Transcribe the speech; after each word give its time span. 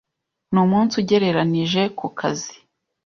Ni 0.51 0.59
umunsi 0.65 0.93
ugereranije 1.01 1.81
ku 1.97 2.07
kazi. 2.19 2.53